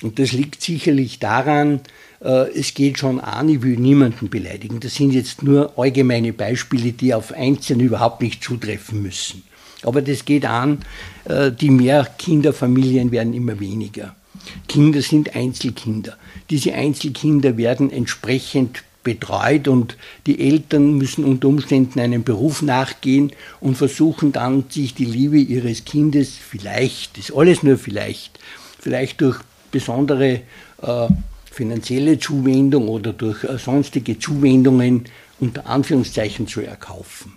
[0.02, 1.82] Und das liegt sicherlich daran,
[2.22, 4.80] äh, es geht schon an, ich will niemanden beleidigen.
[4.80, 9.44] Das sind jetzt nur allgemeine Beispiele, die auf Einzelne überhaupt nicht zutreffen müssen.
[9.84, 10.80] Aber das geht an,
[11.26, 14.16] äh, die Mehrkinderfamilien werden immer weniger.
[14.68, 16.18] Kinder sind Einzelkinder.
[16.50, 23.76] Diese Einzelkinder werden entsprechend betreut und die Eltern müssen unter Umständen einem Beruf nachgehen und
[23.76, 28.40] versuchen dann, sich die Liebe ihres Kindes vielleicht, das ist alles nur vielleicht,
[28.78, 29.40] vielleicht durch
[29.72, 30.42] besondere
[30.82, 31.08] äh,
[31.60, 35.04] finanzielle Zuwendung oder durch äh, sonstige Zuwendungen
[35.42, 37.34] unter Anführungszeichen zu erkaufen.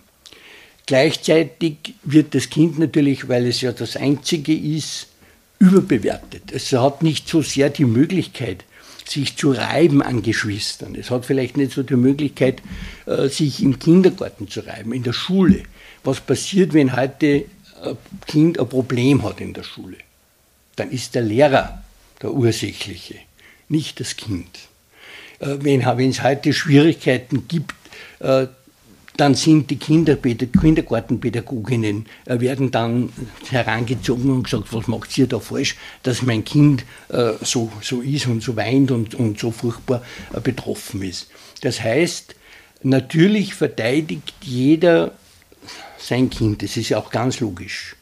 [0.85, 5.07] Gleichzeitig wird das Kind natürlich, weil es ja das Einzige ist,
[5.59, 6.53] überbewertet.
[6.53, 8.63] Es hat nicht so sehr die Möglichkeit,
[9.05, 10.95] sich zu reiben an Geschwistern.
[10.95, 12.61] Es hat vielleicht nicht so die Möglichkeit,
[13.05, 15.63] äh, sich im Kindergarten zu reiben, in der Schule.
[16.05, 17.43] Was passiert, wenn heute
[17.83, 19.97] ein Kind ein Problem hat in der Schule?
[20.77, 21.83] Dann ist der Lehrer
[22.21, 23.15] der Ursächliche,
[23.73, 24.47] nicht das Kind.
[25.39, 27.75] Äh, wenn es heute Schwierigkeiten gibt,
[28.19, 28.47] äh,
[29.17, 33.11] dann sind die Kindergartenpädagoginnen, äh, werden dann
[33.51, 36.85] herangezogen und gesagt, was macht ihr da falsch, dass mein Kind
[37.41, 40.01] so, so ist und so weint und, und so furchtbar
[40.43, 41.29] betroffen ist.
[41.61, 42.33] Das heißt,
[42.81, 45.11] natürlich verteidigt jeder
[45.99, 47.95] sein Kind, das ist ja auch ganz logisch.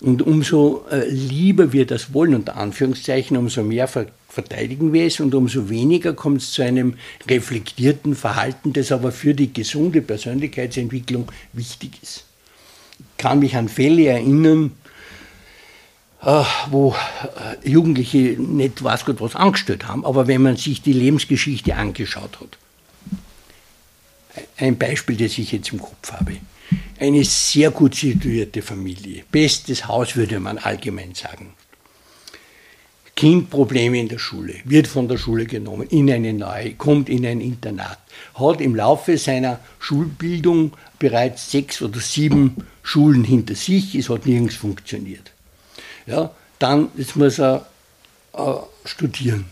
[0.00, 3.88] Und umso lieber wir das wollen, unter Anführungszeichen, umso mehr
[4.28, 6.94] verteidigen wir es und umso weniger kommt es zu einem
[7.28, 12.24] reflektierten Verhalten, das aber für die gesunde Persönlichkeitsentwicklung wichtig ist.
[12.98, 14.72] Ich kann mich an Fälle erinnern,
[16.22, 20.92] äh, wo äh, Jugendliche nicht was Gott was angestellt haben, aber wenn man sich die
[20.92, 22.58] Lebensgeschichte angeschaut hat.
[24.56, 26.36] Ein Beispiel, das ich jetzt im Kopf habe.
[27.00, 31.54] Eine sehr gut situierte Familie, bestes Haus würde man allgemein sagen.
[33.18, 37.26] Kind Probleme in der Schule, wird von der Schule genommen, in eine neue, kommt in
[37.26, 37.98] ein Internat,
[38.36, 44.54] hat im Laufe seiner Schulbildung bereits sechs oder sieben Schulen hinter sich, es hat nirgends
[44.54, 45.32] funktioniert.
[46.06, 47.66] Ja, dann jetzt muss er
[48.34, 48.52] äh,
[48.84, 49.46] studieren.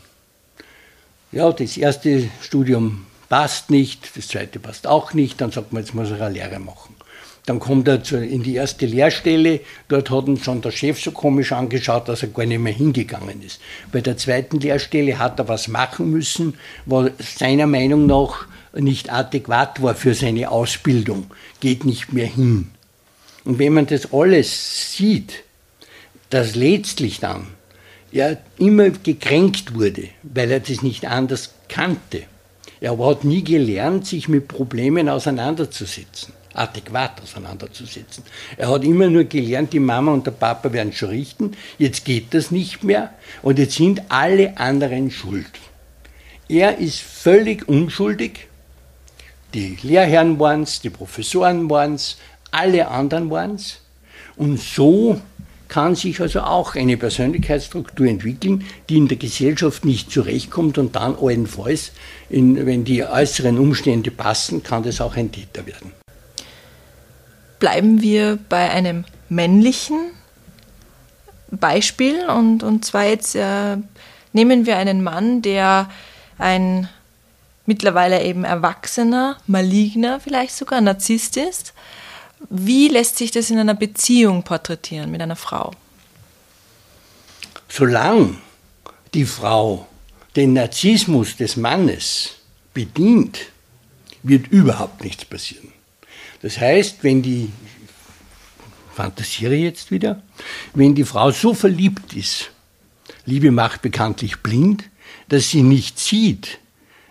[1.33, 5.93] Ja, das erste Studium passt nicht, das zweite passt auch nicht, dann sagt man, jetzt
[5.93, 6.95] muss er eine Lehre machen.
[7.47, 9.61] Dann kommt er in die erste Lehrstelle.
[9.87, 13.41] Dort hat ihn schon der Chef so komisch angeschaut, dass er gar nicht mehr hingegangen
[13.41, 13.61] ist.
[13.93, 16.55] Bei der zweiten Lehrstelle hat er was machen müssen,
[16.87, 21.31] was seiner Meinung nach nicht adäquat war für seine Ausbildung.
[21.61, 22.73] Geht nicht mehr hin.
[23.45, 25.45] Und wenn man das alles sieht,
[26.31, 27.47] dass letztlich dann
[28.11, 32.23] er immer gekränkt wurde, weil er das nicht anders kannte.
[32.81, 38.25] Er hat nie gelernt, sich mit Problemen auseinanderzusetzen adäquat auseinanderzusetzen.
[38.57, 42.35] Er hat immer nur gelernt, die Mama und der Papa werden schon richten, jetzt geht
[42.35, 43.13] das nicht mehr.
[43.43, 45.51] Und jetzt sind alle anderen schuld.
[46.49, 48.47] Er ist völlig unschuldig,
[49.55, 52.19] die Lehrherren waren es, die Professoren waren es,
[52.51, 53.81] alle anderen waren es
[54.37, 55.21] und so
[55.69, 61.17] kann sich also auch eine Persönlichkeitsstruktur entwickeln, die in der Gesellschaft nicht zurechtkommt und dann
[61.17, 61.93] allenfalls,
[62.31, 66.06] in, wenn die äußeren Umstände passen, kann das auch ein Täter werden
[67.59, 70.11] bleiben wir bei einem männlichen
[71.51, 73.77] Beispiel und, und zwar jetzt äh,
[74.33, 75.91] nehmen wir einen Mann, der
[76.39, 76.89] ein
[77.67, 81.73] mittlerweile eben erwachsener, maligner, vielleicht sogar Narzisst ist.
[82.51, 85.73] Wie lässt sich das in einer Beziehung porträtieren mit einer Frau?
[87.69, 88.37] Solange
[89.15, 89.87] die Frau
[90.37, 92.35] den Narzissmus des Mannes
[92.75, 93.39] bedient,
[94.23, 95.73] wird überhaupt nichts passieren.
[96.47, 97.51] Das heißt, wenn die,
[98.95, 100.23] fantasiere jetzt wieder,
[100.75, 102.53] wenn die Frau so verliebt ist,
[103.25, 104.85] Liebe macht bekanntlich blind,
[105.29, 106.61] dass sie nicht sieht,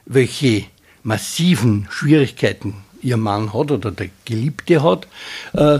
[0.05, 0.63] welche
[1.03, 5.05] massiven Schwierigkeiten ihr Mann hat oder der Geliebte hat,
[5.51, 5.79] äh,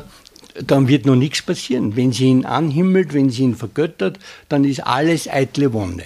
[0.62, 1.96] dann wird noch nichts passieren.
[1.96, 6.04] Wenn sie ihn anhimmelt, wenn sie ihn vergöttert, dann ist alles eitle Wonne.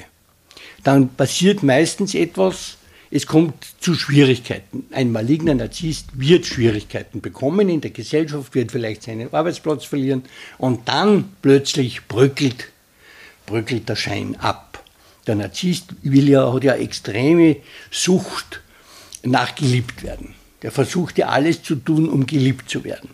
[0.84, 2.78] Dann passiert meistens etwas,
[3.12, 4.86] es kommt zu Schwierigkeiten.
[4.92, 10.24] Ein maligner Narzisst wird Schwierigkeiten bekommen in der Gesellschaft, wird vielleicht seinen Arbeitsplatz verlieren
[10.58, 12.70] und dann plötzlich bröckelt,
[13.46, 14.84] bröckelt der Schein ab.
[15.26, 17.58] Der Narzisst will ja, hat ja extreme
[17.90, 18.62] Sucht
[19.24, 20.36] nach geliebt werden.
[20.62, 23.10] Der versucht ja alles zu tun, um geliebt zu werden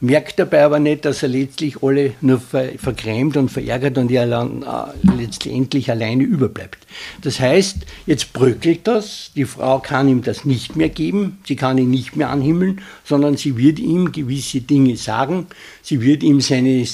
[0.00, 4.24] merkt dabei aber nicht, dass er letztlich alle nur ver vergrämt und verärgert und er
[4.24, 6.78] äh, letztendlich alleine überbleibt.
[7.20, 11.78] Das heißt, jetzt bröckelt das, die Frau kann ihm das nicht mehr geben, sie kann
[11.78, 15.46] ihn nicht mehr anhimmeln, sondern sie wird ihm gewisse Dinge sagen,
[15.82, 16.86] sie wird ihm seine,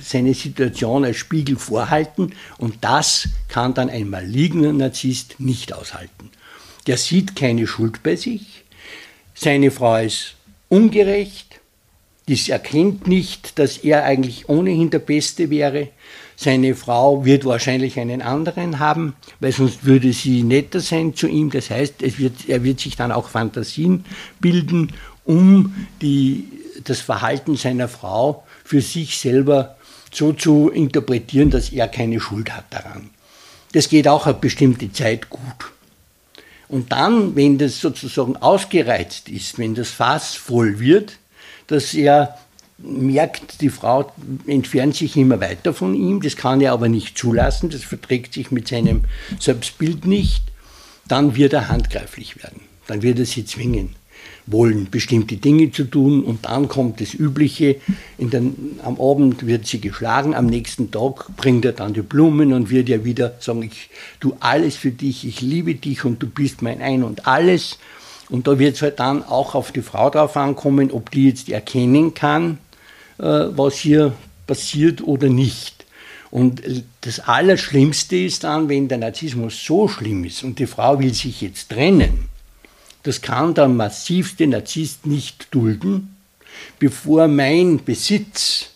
[0.00, 2.32] seine Situation als Spiegel vorhalten.
[2.58, 6.30] Und das kann dann ein maligner Narzisst nicht aushalten.
[6.86, 8.64] Der sieht keine Schuld bei sich,
[9.34, 10.34] seine Frau ist
[10.68, 11.61] ungerecht,
[12.28, 15.88] dies erkennt nicht, dass er eigentlich ohnehin der Beste wäre.
[16.36, 21.50] Seine Frau wird wahrscheinlich einen anderen haben, weil sonst würde sie netter sein zu ihm.
[21.50, 24.04] Das heißt, wird, er wird sich dann auch Fantasien
[24.40, 24.92] bilden,
[25.24, 26.44] um die,
[26.84, 29.76] das Verhalten seiner Frau für sich selber
[30.12, 33.10] so zu interpretieren, dass er keine Schuld hat daran.
[33.72, 35.40] Das geht auch eine bestimmte Zeit gut.
[36.68, 41.18] Und dann, wenn das sozusagen ausgereizt ist, wenn das Fass voll wird,
[41.72, 42.36] dass er
[42.78, 44.12] merkt, die Frau
[44.46, 48.50] entfernt sich immer weiter von ihm, das kann er aber nicht zulassen, das verträgt sich
[48.50, 49.02] mit seinem
[49.38, 50.42] Selbstbild nicht,
[51.08, 53.94] dann wird er handgreiflich werden, dann wird er sie zwingen
[54.46, 57.76] wollen, bestimmte Dinge zu tun und dann kommt das Übliche,
[58.18, 62.70] den, am Abend wird sie geschlagen, am nächsten Tag bringt er dann die Blumen und
[62.70, 63.88] wird ja wieder sagen, ich
[64.20, 67.78] tue alles für dich, ich liebe dich und du bist mein Ein und alles.
[68.28, 71.48] Und da wird es halt dann auch auf die Frau drauf ankommen, ob die jetzt
[71.48, 72.58] erkennen kann,
[73.18, 74.12] äh, was hier
[74.46, 75.84] passiert oder nicht.
[76.30, 76.62] Und
[77.02, 81.42] das Allerschlimmste ist dann, wenn der Narzissmus so schlimm ist und die Frau will sich
[81.42, 82.28] jetzt trennen,
[83.02, 86.16] das kann der massivste Narzisst nicht dulden.
[86.78, 88.70] Bevor mein Besitz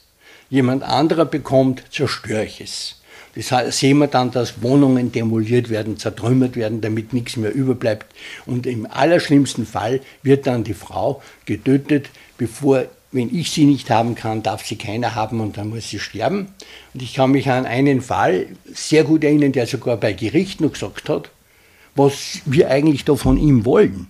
[0.50, 3.00] jemand anderer bekommt, zerstöre ich es.
[3.36, 8.06] Das sehen wir dann, dass Wohnungen demoliert werden, zertrümmert werden, damit nichts mehr überbleibt.
[8.46, 14.14] Und im allerschlimmsten Fall wird dann die Frau getötet, bevor, wenn ich sie nicht haben
[14.14, 16.48] kann, darf sie keiner haben und dann muss sie sterben.
[16.94, 20.72] Und ich kann mich an einen Fall sehr gut erinnern, der sogar bei Gericht noch
[20.72, 21.30] gesagt hat,
[21.94, 24.06] was wir eigentlich da von ihm wollen.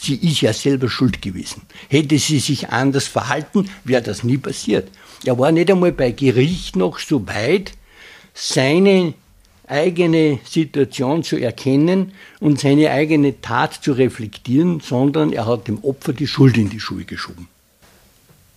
[0.00, 1.62] Sie ist ja selber schuld gewesen.
[1.90, 4.88] Hätte sie sich anders verhalten, wäre das nie passiert.
[5.26, 7.72] Er war nicht einmal bei Gericht noch so weit,
[8.40, 9.14] seine
[9.68, 16.12] eigene Situation zu erkennen und seine eigene Tat zu reflektieren, sondern er hat dem Opfer
[16.12, 17.48] die Schuld in die Schuhe geschoben.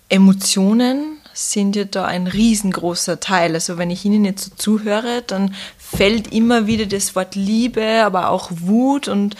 [0.09, 3.53] Emotionen sind ja da ein riesengroßer Teil.
[3.55, 8.29] Also wenn ich Ihnen jetzt so zuhöre, dann fällt immer wieder das Wort Liebe, aber
[8.29, 9.35] auch Wut und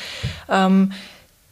[0.49, 0.91] ähm,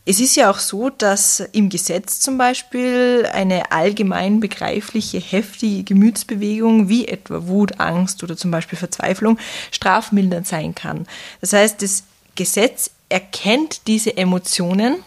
[0.06, 6.90] es ist ja auch so, dass im Gesetz zum Beispiel eine allgemein begreifliche, heftige Gemütsbewegung
[6.90, 9.38] wie etwa Wut, Angst oder zum Beispiel Verzweiflung
[9.72, 11.06] strafmildernd sein kann.
[11.40, 12.04] Das heißt, das
[12.36, 15.04] Gesetz erkennt diese Emotionen,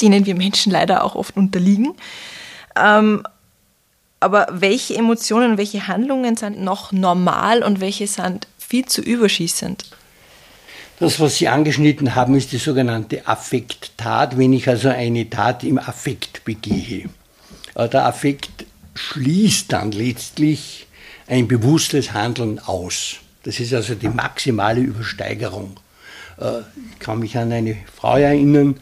[0.00, 1.94] denen wir Menschen leider auch oft unterliegen.
[2.74, 3.22] Ähm,
[4.18, 9.84] aber welche Emotionen, welche Handlungen sind noch normal und welche sind viel zu überschießend?
[11.02, 15.78] Das, was Sie angeschnitten haben, ist die sogenannte Affekttat, wenn ich also eine Tat im
[15.78, 17.08] Affekt begehe.
[17.74, 20.86] Äh, der Affekt schließt dann letztlich
[21.26, 23.16] ein bewusstes Handeln aus.
[23.42, 25.80] Das ist also die maximale Übersteigerung.
[26.38, 26.60] Äh,
[26.92, 28.76] ich kann mich an eine Frau erinnern,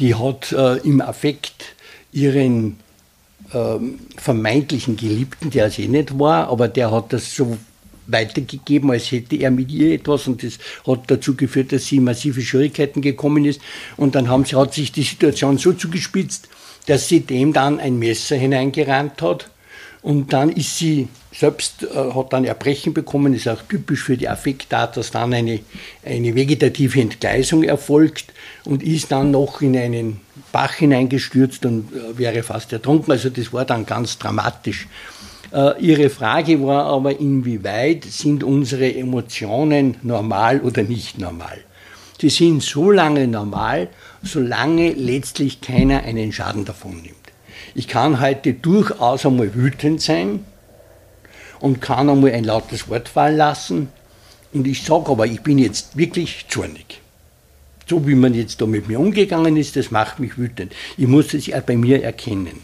[0.00, 1.76] die hat äh, im Affekt
[2.10, 2.80] ihren
[3.54, 7.56] ähm, vermeintlichen Geliebten, der es eh nicht war, aber der hat das so
[8.06, 12.04] weitergegeben, als hätte er mit ihr etwas und das hat dazu geführt, dass sie in
[12.04, 13.60] massive Schwierigkeiten gekommen ist
[13.96, 16.48] und dann haben sie, hat sich die Situation so zugespitzt,
[16.86, 19.50] dass sie dem dann ein Messer hineingerannt hat
[20.02, 24.28] und dann ist sie selbst, äh, hat dann Erbrechen bekommen, ist auch typisch für die
[24.28, 25.60] Affekttat, dass dann eine,
[26.04, 28.26] eine vegetative Entgleisung erfolgt
[28.64, 33.12] und ist dann noch in einen Bach hineingestürzt und äh, wäre fast ertrunken.
[33.12, 34.88] Also das war dann ganz dramatisch.
[35.52, 41.58] Äh, Ihre Frage war aber, inwieweit sind unsere Emotionen normal oder nicht normal?
[42.20, 43.88] Sie sind so lange normal,
[44.22, 47.16] solange letztlich keiner einen Schaden davon nimmt.
[47.74, 50.44] Ich kann heute durchaus einmal wütend sein
[51.60, 53.88] und kann einmal ein lautes Wort fallen lassen
[54.52, 57.00] und ich sage aber, ich bin jetzt wirklich zornig.
[57.88, 60.72] So wie man jetzt da mit mir umgegangen ist, das macht mich wütend.
[60.96, 62.60] Ich muss es ja bei mir erkennen.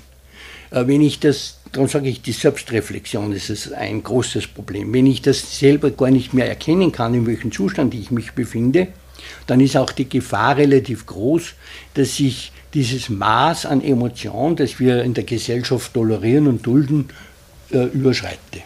[0.70, 4.92] Äh, wenn ich das Darum sage ich, die Selbstreflexion ist ein großes Problem.
[4.92, 8.88] Wenn ich das selber gar nicht mehr erkennen kann, in welchem Zustand ich mich befinde,
[9.46, 11.54] dann ist auch die Gefahr relativ groß,
[11.94, 17.08] dass ich dieses Maß an Emotion, das wir in der Gesellschaft tolerieren und dulden,
[17.70, 18.62] äh, überschreite.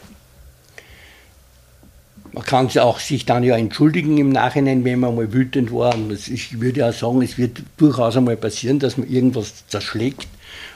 [2.33, 5.95] Man kann auch sich dann ja entschuldigen im Nachhinein, wenn man mal wütend war.
[6.11, 10.29] ich würde auch sagen, es wird durchaus einmal passieren, dass man irgendwas zerschlägt.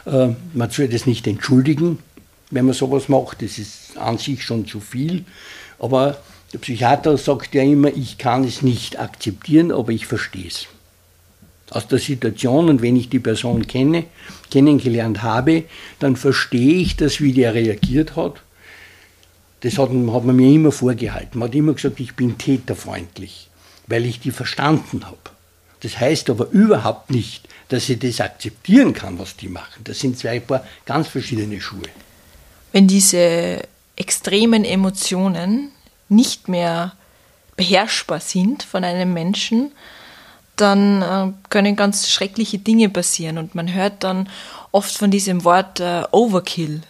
[0.04, 1.98] Äh, man soll das nicht entschuldigen,
[2.50, 3.42] wenn man sowas macht.
[3.42, 5.24] Das ist an sich schon zu viel.
[5.78, 6.18] Aber
[6.52, 10.66] der Psychiater sagt ja immer, ich kann es nicht akzeptieren, aber ich verstehe es.
[11.70, 14.04] Aus der Situation und wenn ich die Person kenne,
[14.50, 15.64] kennengelernt habe,
[15.98, 18.34] dann verstehe ich das, wie der reagiert hat.
[19.60, 21.40] Das hat, hat man mir immer vorgehalten.
[21.40, 23.50] Man hat immer gesagt, ich bin täterfreundlich,
[23.88, 25.18] weil ich die verstanden habe.
[25.80, 29.82] Das heißt aber überhaupt nicht, dass ich das akzeptieren kann, was die machen.
[29.82, 31.82] Das sind zwei paar ganz verschiedene Schuhe
[32.76, 33.62] wenn diese
[33.96, 35.70] extremen Emotionen
[36.10, 36.92] nicht mehr
[37.56, 39.72] beherrschbar sind von einem Menschen,
[40.56, 43.38] dann äh, können ganz schreckliche Dinge passieren.
[43.38, 44.28] Und man hört dann
[44.72, 46.82] oft von diesem Wort äh, Overkill.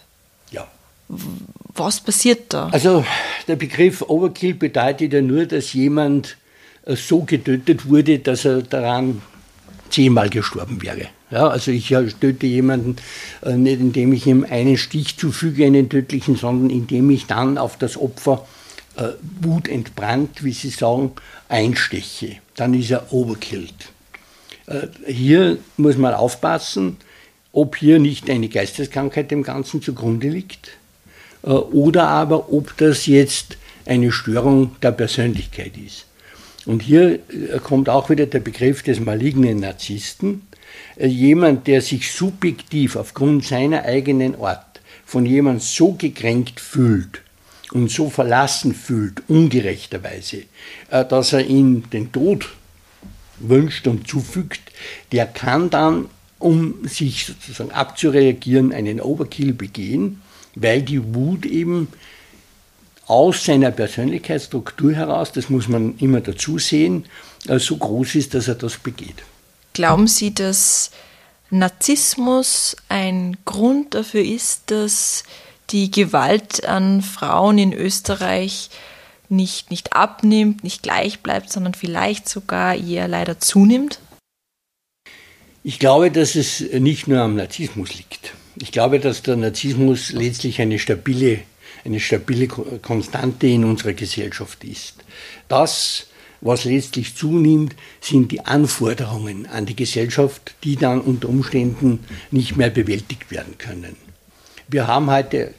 [0.51, 0.67] Ja.
[1.07, 2.67] Was passiert da?
[2.73, 3.05] Also
[3.47, 6.35] der Begriff Overkill bedeutet ja nur, dass jemand
[6.85, 9.21] äh, so getötet wurde, dass er daran
[9.89, 11.07] zehnmal gestorben wäre.
[11.29, 12.95] Ja, also ich töte jemanden
[13.41, 17.77] äh, nicht, indem ich ihm einen Stich zufüge, einen tödlichen, sondern indem ich dann auf
[17.77, 18.45] das Opfer
[18.95, 19.09] äh,
[19.41, 21.11] Wut entbrannt, wie Sie sagen,
[21.49, 22.37] einsteche.
[22.55, 23.73] Dann ist er overkilled.
[24.67, 26.97] Äh, hier muss man aufpassen,
[27.51, 30.69] ob hier nicht eine Geisteskrankheit dem Ganzen zugrunde liegt
[31.43, 36.06] äh, oder aber ob das jetzt eine Störung der Persönlichkeit ist.
[36.67, 40.43] Und hier äh, kommt auch wieder der Begriff des malignen Narzissten.
[40.97, 47.21] Äh, jemand, der sich subjektiv aufgrund seiner eigenen Art von jemandem so gekränkt fühlt,
[47.71, 50.43] und so verlassen fühlt, ungerechterweise,
[50.89, 52.49] äh, dass er ihn den Tod
[53.39, 54.61] wünscht und zufügt,
[55.11, 56.05] der kann dann,
[56.39, 60.21] um sich sozusagen abzureagieren, einen Overkill begehen,
[60.55, 61.87] weil die Wut eben
[63.07, 67.05] aus seiner Persönlichkeitsstruktur heraus, das muss man immer dazu sehen,
[67.47, 69.23] äh, so groß ist, dass er das begeht.
[69.73, 70.91] Glauben Sie, dass
[71.49, 75.23] Narzissmus ein Grund dafür ist, dass
[75.69, 78.69] die Gewalt an Frauen in Österreich
[79.29, 83.99] nicht, nicht abnimmt, nicht gleich bleibt, sondern vielleicht sogar eher leider zunimmt?
[85.63, 88.33] Ich glaube, dass es nicht nur am Narzissmus liegt.
[88.55, 91.41] Ich glaube, dass der Narzissmus letztlich eine stabile,
[91.85, 94.95] eine stabile Konstante in unserer Gesellschaft ist.
[95.47, 96.07] Das,
[96.41, 101.99] was letztlich zunimmt, sind die Anforderungen an die Gesellschaft, die dann unter Umständen
[102.31, 103.95] nicht mehr bewältigt werden können.
[104.67, 105.53] Wir haben heute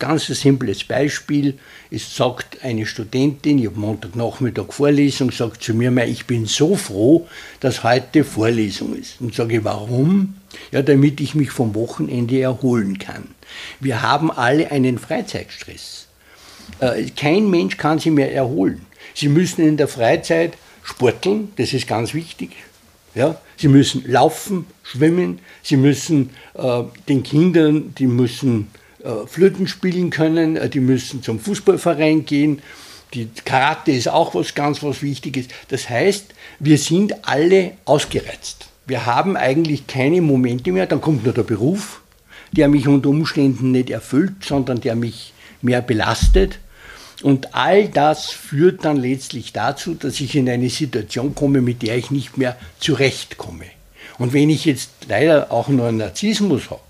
[0.00, 1.58] ganz ein simples Beispiel.
[1.90, 7.28] Es sagt eine Studentin, ich habe Montagnachmittag Vorlesung, sagt zu mir, ich bin so froh,
[7.60, 9.20] dass heute Vorlesung ist.
[9.20, 10.34] Und sage warum?
[10.72, 13.28] Ja, damit ich mich vom Wochenende erholen kann.
[13.80, 16.06] Wir haben alle einen Freizeitstress.
[16.80, 18.86] Äh, kein Mensch kann sich mehr erholen.
[19.14, 22.50] Sie müssen in der Freizeit sporteln, das ist ganz wichtig.
[23.14, 28.68] Ja, sie müssen laufen, schwimmen, sie müssen äh, den Kindern, die müssen
[29.02, 32.62] äh, Flöten spielen können, äh, die müssen zum Fußballverein gehen.
[33.14, 35.46] Die Karate ist auch was ganz was Wichtiges.
[35.68, 36.26] Das heißt,
[36.60, 38.68] wir sind alle ausgereizt.
[38.86, 40.86] Wir haben eigentlich keine Momente mehr.
[40.86, 42.02] Dann kommt nur der Beruf,
[42.52, 45.32] der mich unter Umständen nicht erfüllt, sondern der mich
[45.62, 46.58] mehr belastet.
[47.22, 51.96] Und all das führt dann letztlich dazu, dass ich in eine Situation komme, mit der
[51.96, 53.66] ich nicht mehr zurechtkomme.
[54.18, 56.80] Und wenn ich jetzt leider auch nur einen Narzissmus habe,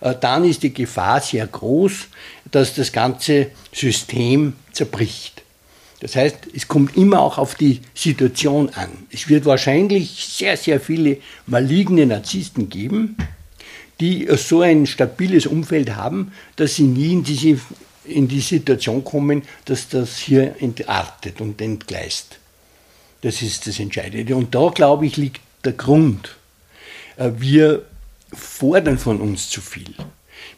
[0.00, 2.08] äh, dann ist die Gefahr sehr groß,
[2.50, 5.42] dass das ganze System zerbricht.
[6.00, 8.90] Das heißt, es kommt immer auch auf die Situation an.
[9.10, 13.16] Es wird wahrscheinlich sehr, sehr viele maligne Narzissten geben,
[14.00, 17.58] die so ein stabiles Umfeld haben, dass sie nie in diese
[18.04, 22.38] in die Situation kommen, dass das hier entartet und entgleist.
[23.22, 24.36] Das ist das Entscheidende.
[24.36, 26.36] Und da, glaube ich, liegt der Grund.
[27.16, 27.86] Äh, wir
[28.32, 29.94] fordern von uns zu viel.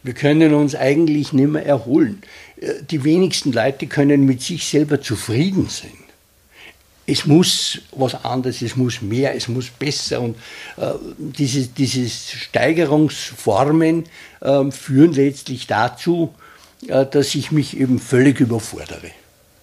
[0.03, 2.21] Wir können uns eigentlich nicht mehr erholen.
[2.59, 6.06] Äh, die wenigsten Leute können mit sich selber zufrieden sein.
[7.09, 10.21] Es muss was anderes, es muss mehr, es muss besser.
[10.21, 10.35] Und
[10.75, 14.03] äh, diese, diese Steigerungsformen
[14.41, 16.35] äh, führen letztlich dazu,
[16.87, 19.11] äh, dass ich mich eben völlig überfordere.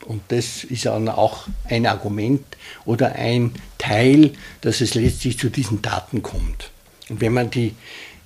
[0.06, 2.44] Und das ist dann auch ein Argument
[2.84, 6.70] oder ein Teil, dass es letztlich zu diesen Taten kommt.
[7.08, 7.74] Und wenn man die,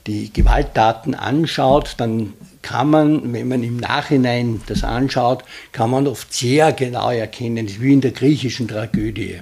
[0.06, 6.32] die Gewalttaten anschaut, dann kann man, wenn man im Nachhinein das anschaut, kann man oft
[6.32, 9.40] sehr genau erkennen, wie in der griechischen Tragödie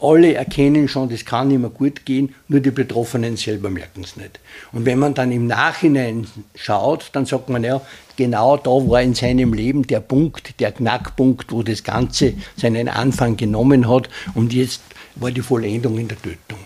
[0.00, 4.40] alle erkennen schon, das kann mehr gut gehen, nur die Betroffenen selber merken es nicht.
[4.72, 7.80] Und wenn man dann im Nachhinein schaut, dann sagt man ja,
[8.16, 13.36] genau da war in seinem Leben der Punkt, der Knackpunkt, wo das Ganze seinen Anfang
[13.36, 14.82] genommen hat und jetzt
[15.14, 16.58] war die Vollendung in der Tötung.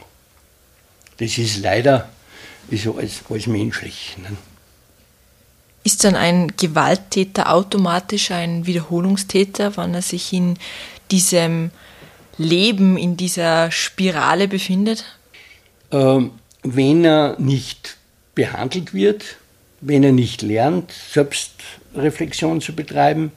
[1.18, 2.08] Das ist leider
[2.68, 4.16] ist alles, alles menschlich.
[4.22, 4.36] Ne?
[5.82, 10.58] Ist dann ein Gewalttäter automatisch ein Wiederholungstäter, wenn er sich in
[11.10, 11.70] diesem
[12.36, 15.04] Leben in dieser Spirale befindet?
[15.90, 17.96] Ähm, wenn er nicht
[18.34, 19.36] behandelt wird,
[19.80, 23.32] wenn er nicht lernt, Selbstreflexion zu betreiben,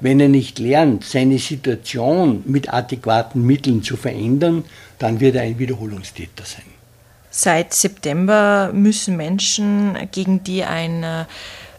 [0.00, 4.64] wenn er nicht lernt, seine Situation mit adäquaten Mitteln zu verändern,
[4.98, 6.64] dann wird er ein Wiederholungstäter sein.
[7.30, 11.26] Seit September müssen Menschen, gegen die ein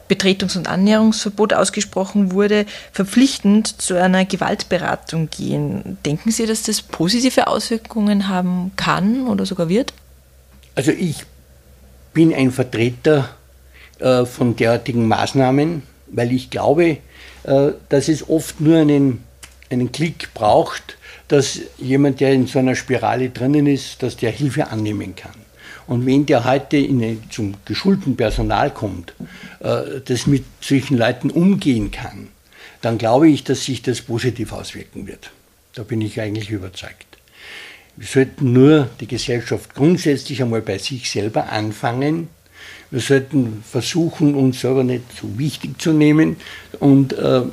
[0.08, 5.98] Betretungs- und Annäherungsverbot ausgesprochen wurde, verpflichtend zu einer Gewaltberatung gehen.
[6.06, 9.94] Denken Sie, dass das positive Auswirkungen haben kann oder sogar wird?
[10.76, 11.24] Also ich
[12.14, 13.30] bin ein Vertreter
[14.00, 16.98] äh, von derartigen Maßnahmen, weil ich glaube,
[17.44, 19.24] äh, dass es oft nur einen,
[19.70, 20.98] einen Klick braucht,
[21.28, 25.45] dass jemand, der in so einer Spirale drinnen ist, dass der Hilfe annehmen kann.
[25.88, 29.14] Und wenn der heute in, zum geschulten Personal kommt,
[29.60, 32.30] äh, das mit solchen Leuten umgehen kann,
[32.82, 35.32] dann glaube ich, dass sich das positiv auswirken wird.
[35.74, 37.18] Da bin ich eigentlich überzeugt.
[37.98, 42.28] Wir sollten nur die Gesellschaft grundsätzlich einmal bei sich selber anfangen.
[42.92, 46.36] Wir sollten versuchen, uns selber nicht zu wichtig zu nehmen
[46.80, 47.44] und äh,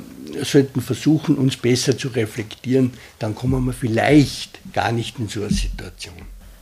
[0.41, 2.93] sollten versuchen, uns besser zu reflektieren.
[3.19, 6.15] Dann kommen wir vielleicht gar nicht in so eine Situation.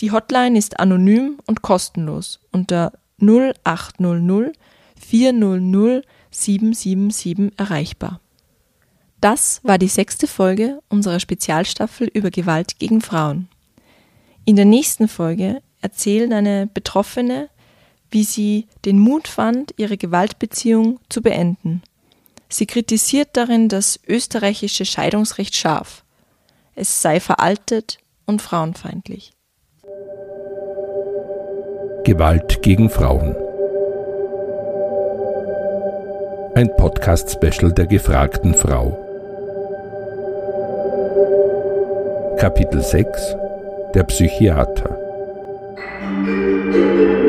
[0.00, 4.56] Die Hotline ist anonym und kostenlos unter 0800
[4.96, 8.20] 400 777 erreichbar.
[9.20, 13.48] Das war die sechste Folge unserer Spezialstaffel über Gewalt gegen Frauen.
[14.44, 17.50] In der nächsten Folge erzählt eine Betroffene,
[18.10, 21.82] wie sie den Mut fand, ihre Gewaltbeziehung zu beenden.
[22.48, 26.04] Sie kritisiert darin das österreichische Scheidungsrecht scharf.
[26.74, 29.32] Es sei veraltet und frauenfeindlich.
[32.04, 33.34] Gewalt gegen Frauen.
[36.54, 38.98] Ein Podcast-Special der gefragten Frau.
[42.36, 43.36] Kapitel 6
[43.94, 45.01] Der Psychiater
[46.24, 47.21] Thank you.